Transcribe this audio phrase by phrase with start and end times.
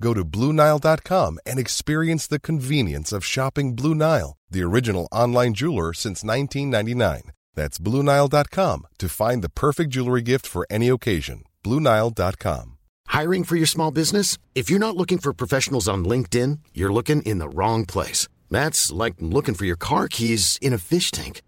[0.00, 5.92] Go to BlueNile.com and experience the convenience of shopping Blue Nile, the original online jeweler
[5.92, 7.32] since 1999.
[7.54, 11.44] That's BlueNile.com to find the perfect jewelry gift for any occasion.
[11.62, 12.78] BlueNile.com.
[13.06, 14.38] Hiring for your small business?
[14.54, 18.26] If you're not looking for professionals on LinkedIn, you're looking in the wrong place.
[18.50, 21.42] That's like looking for your car keys in a fish tank.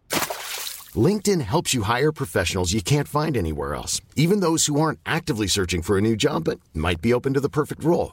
[0.94, 5.48] LinkedIn helps you hire professionals you can't find anywhere else, even those who aren't actively
[5.48, 8.12] searching for a new job but might be open to the perfect role.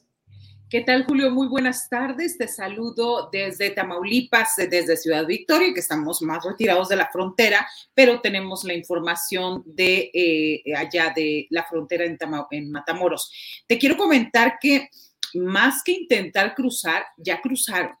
[0.71, 1.29] ¿Qué tal, Julio?
[1.31, 2.37] Muy buenas tardes.
[2.37, 8.21] Te saludo desde Tamaulipas, desde Ciudad Victoria, que estamos más retirados de la frontera, pero
[8.21, 12.17] tenemos la información de eh, allá de la frontera en,
[12.51, 13.33] en Matamoros.
[13.67, 14.87] Te quiero comentar que
[15.33, 17.91] más que intentar cruzar, ya cruzaron.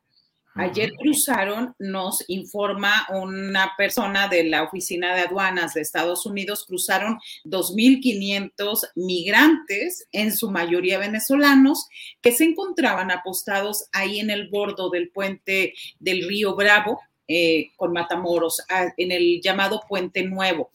[0.55, 7.19] Ayer cruzaron, nos informa una persona de la Oficina de Aduanas de Estados Unidos, cruzaron
[7.45, 11.87] 2.500 migrantes, en su mayoría venezolanos,
[12.21, 17.93] que se encontraban apostados ahí en el bordo del puente del río Bravo, eh, con
[17.93, 18.61] Matamoros,
[18.97, 20.69] en el llamado Puente Nuevo.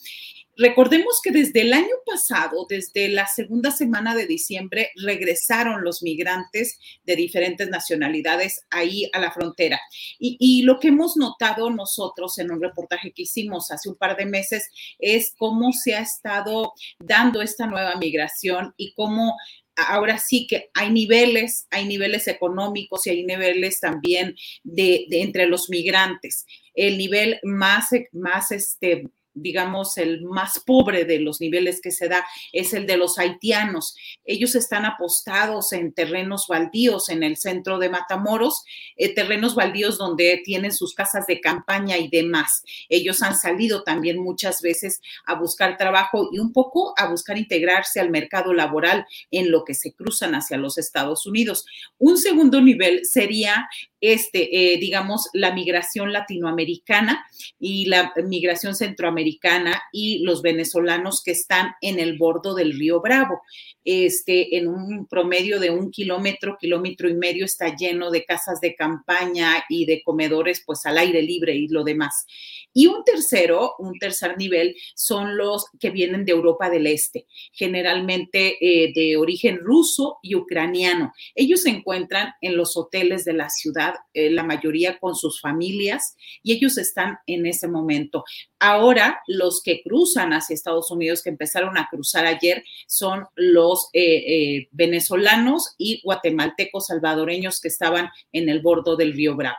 [0.59, 6.79] Recordemos que desde el año pasado, desde la segunda semana de diciembre, regresaron los migrantes
[7.05, 9.79] de diferentes nacionalidades ahí a la frontera.
[10.19, 14.25] Y, lo que hemos notado nosotros en un reportaje que hicimos hace un par de
[14.25, 19.37] meses es cómo se ha estado dando esta nueva migración y cómo
[19.77, 24.35] ahora sí que hay niveles, hay niveles económicos y hay niveles también
[24.65, 26.47] de, entre los migrantes.
[26.75, 32.27] El nivel más, más este, digamos, el más pobre de los niveles que se da
[32.53, 33.95] es el de los haitianos.
[34.25, 38.65] Ellos están apostados en terrenos baldíos en el centro de Matamoros,
[38.97, 42.65] eh, terrenos baldíos donde tienen sus casas de campaña y demás.
[42.89, 48.01] Ellos han salido también muchas veces a buscar trabajo y un poco a buscar integrarse
[48.01, 51.67] al mercado laboral en lo que se cruzan hacia los Estados Unidos.
[51.99, 53.69] Un segundo nivel sería
[54.01, 57.25] este, eh, digamos, la migración latinoamericana
[57.59, 63.41] y la migración centroamericana y los venezolanos que están en el bordo del río Bravo.
[63.85, 68.75] Este, en un promedio de un kilómetro, kilómetro y medio está lleno de casas de
[68.75, 72.27] campaña y de comedores, pues al aire libre y lo demás.
[72.73, 78.57] Y un tercero, un tercer nivel, son los que vienen de Europa del Este, generalmente
[78.61, 81.13] eh, de origen ruso y ucraniano.
[81.35, 86.17] Ellos se encuentran en los hoteles de la ciudad eh, la mayoría con sus familias,
[86.43, 88.25] y ellos están en ese momento.
[88.59, 94.03] Ahora, los que cruzan hacia Estados Unidos, que empezaron a cruzar ayer, son los eh,
[94.03, 99.57] eh, venezolanos y guatemaltecos salvadoreños que estaban en el bordo del río Bravo.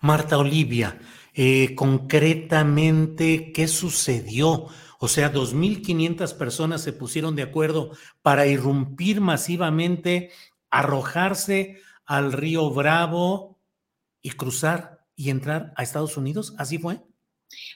[0.00, 0.98] Marta Olivia,
[1.74, 4.68] concretamente, ¿qué sucedió?
[5.04, 7.90] O sea, 2.500 personas se pusieron de acuerdo
[8.22, 10.30] para irrumpir masivamente,
[10.70, 13.60] arrojarse al río Bravo
[14.22, 16.54] y cruzar y entrar a Estados Unidos?
[16.58, 17.00] ¿Así fue?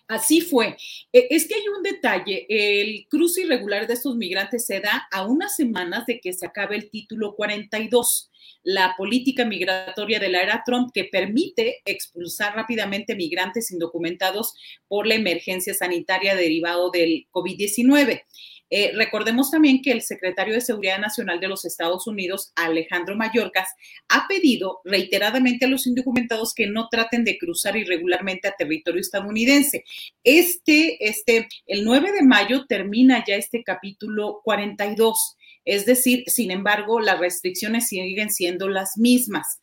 [0.06, 0.76] Así fue.
[1.12, 5.26] E, es que hay un detalle, el cruce irregular de estos migrantes se da a
[5.26, 8.30] unas semanas de que se acabe el título 42,
[8.64, 14.54] la política migratoria de la era Trump que permite expulsar rápidamente migrantes indocumentados
[14.88, 18.22] por la emergencia sanitaria derivado del COVID-19.
[18.70, 23.68] Eh, recordemos también que el secretario de Seguridad Nacional de los Estados Unidos, Alejandro Mayorkas,
[24.08, 29.84] ha pedido reiteradamente a los indocumentados que no traten de cruzar irregularmente a territorio estadounidense.
[30.22, 35.37] Este, este, el 9 de mayo termina ya este capítulo 42.
[35.64, 39.60] Es decir, sin embargo, las restricciones siguen siendo las mismas.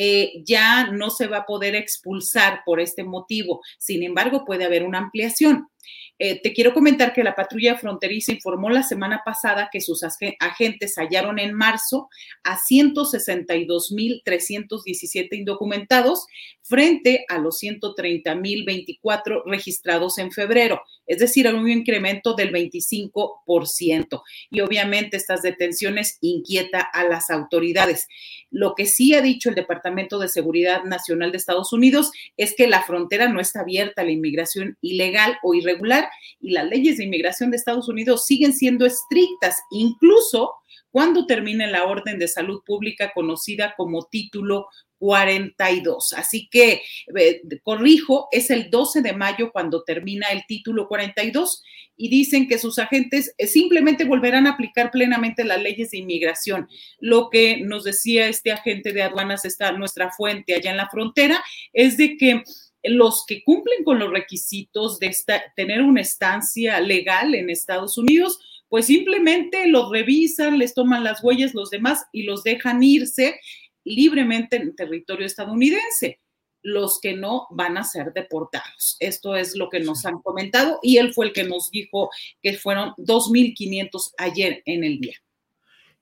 [0.00, 3.60] Eh, ya no se va a poder expulsar por este motivo.
[3.78, 5.68] Sin embargo, puede haber una ampliación.
[6.18, 10.96] Eh, te quiero comentar que la patrulla fronteriza informó la semana pasada que sus agentes
[10.96, 12.08] hallaron en marzo
[12.42, 16.26] a 162.317 indocumentados
[16.62, 24.22] frente a los 130.024 registrados en febrero, es decir, un incremento del 25%.
[24.50, 28.08] Y obviamente estas detenciones inquieta a las autoridades.
[28.50, 32.66] Lo que sí ha dicho el Departamento de Seguridad Nacional de Estados Unidos es que
[32.66, 36.07] la frontera no está abierta a la inmigración ilegal o irregular
[36.40, 40.52] y las leyes de inmigración de Estados Unidos siguen siendo estrictas, incluso
[40.90, 44.68] cuando termine la orden de salud pública conocida como título
[44.98, 46.12] 42.
[46.14, 46.82] Así que,
[47.16, 51.62] eh, corrijo, es el 12 de mayo cuando termina el título 42
[51.96, 56.68] y dicen que sus agentes eh, simplemente volverán a aplicar plenamente las leyes de inmigración.
[57.00, 61.42] Lo que nos decía este agente de aduanas, está nuestra fuente allá en la frontera,
[61.72, 62.42] es de que
[62.88, 65.14] los que cumplen con los requisitos de
[65.56, 68.38] tener una estancia legal en Estados Unidos,
[68.68, 73.40] pues simplemente los revisan, les toman las huellas los demás y los dejan irse
[73.84, 76.20] libremente en territorio estadounidense.
[76.60, 78.96] Los que no van a ser deportados.
[78.98, 82.10] Esto es lo que nos han comentado y él fue el que nos dijo
[82.42, 85.16] que fueron 2.500 ayer en el día.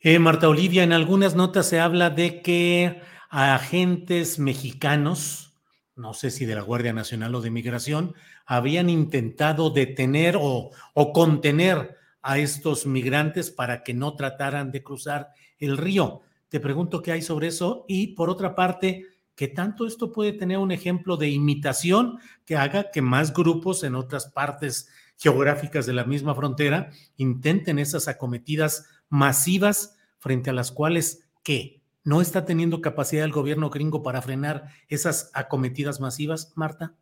[0.00, 5.54] Eh, Marta Olivia, en algunas notas se habla de que agentes mexicanos,
[5.96, 8.14] no sé si de la Guardia Nacional o de Migración,
[8.44, 15.30] habían intentado detener o, o contener a estos migrantes para que no trataran de cruzar
[15.58, 16.20] el río.
[16.48, 20.58] Te pregunto qué hay sobre eso y por otra parte, ¿qué tanto esto puede tener
[20.58, 26.04] un ejemplo de imitación que haga que más grupos en otras partes geográficas de la
[26.04, 31.80] misma frontera intenten esas acometidas masivas frente a las cuales, ¿qué?
[32.06, 36.94] ¿No está teniendo capacidad el gobierno gringo para frenar esas acometidas masivas, Marta?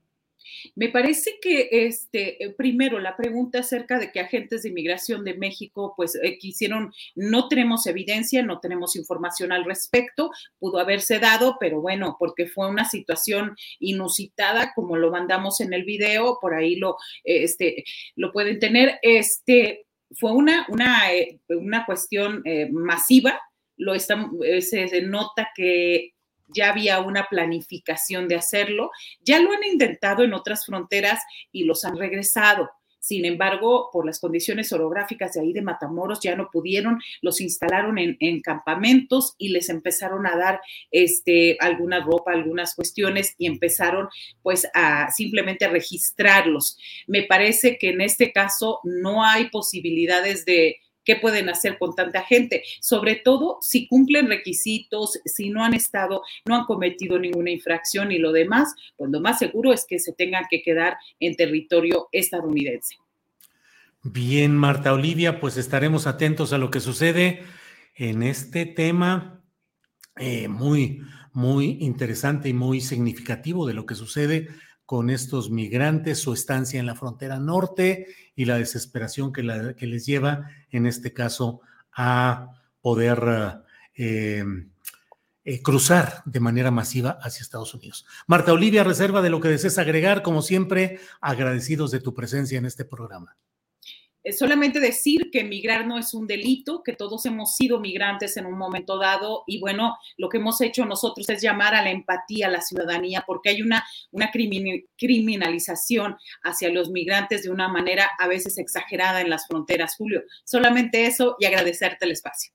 [0.76, 5.34] Me parece que, este, eh, primero, la pregunta acerca de que agentes de inmigración de
[5.34, 11.58] México, pues, eh, quisieron, no tenemos evidencia, no tenemos información al respecto, pudo haberse dado,
[11.60, 16.76] pero bueno, porque fue una situación inusitada, como lo mandamos en el video, por ahí
[16.76, 17.84] lo, este,
[18.16, 19.84] lo pueden tener, este,
[20.18, 23.38] fue una, una, eh, una cuestión masiva,
[23.76, 24.30] lo está,
[24.60, 26.14] se nota que
[26.48, 28.90] ya había una planificación de hacerlo,
[29.20, 31.20] ya lo han intentado en otras fronteras
[31.52, 32.70] y los han regresado.
[33.04, 37.98] Sin embargo, por las condiciones orográficas de ahí de Matamoros ya no pudieron, los instalaron
[37.98, 44.08] en, campamentos y les empezaron a dar este, alguna ropa, algunas cuestiones y empezaron
[44.42, 46.78] pues a simplemente registrarlos.
[47.06, 52.22] Me parece que en este caso no hay posibilidades de, qué pueden hacer con tanta
[52.22, 58.12] gente, sobre todo si cumplen requisitos, si no han estado, no han cometido ninguna infracción
[58.12, 62.08] y lo demás, pues lo más seguro es que se tengan que quedar en territorio
[62.12, 62.96] estadounidense.
[64.02, 67.42] Bien, Marta Olivia, pues estaremos atentos a lo que sucede
[67.94, 69.42] en este tema
[70.16, 71.00] eh, muy,
[71.32, 74.48] muy interesante y muy significativo de lo que sucede
[74.86, 80.48] con estos migrantes, su estancia en la frontera norte y la desesperación que, les lleva,
[80.70, 81.60] en este caso,
[81.92, 82.50] a
[82.80, 83.62] poder
[83.94, 84.44] eh,
[85.44, 88.06] eh, cruzar de manera masiva hacia Estados Unidos.
[88.26, 92.66] Marta Olivia, reserva de lo que desees agregar, como siempre, agradecidos de tu presencia en
[92.66, 93.36] este programa
[94.32, 98.56] solamente decir que migrar no es un delito, que todos hemos sido migrantes en un
[98.56, 102.50] momento dado y bueno, lo que hemos hecho nosotros es llamar a la empatía, a
[102.50, 108.58] la ciudadanía, porque hay una, una criminalización hacia los migrantes de una manera a veces
[108.58, 109.96] exagerada en las fronteras.
[109.96, 112.52] Julio, solamente eso y agradecerte el espacio.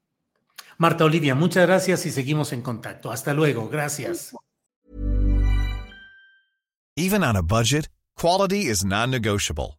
[0.78, 3.12] Marta Olivia, muchas gracias y seguimos en contacto.
[3.12, 4.34] Hasta luego, gracias.
[6.96, 9.79] Even on a budget, quality is non-negotiable.